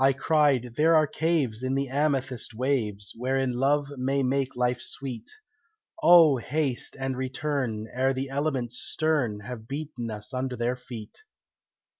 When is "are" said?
0.96-1.06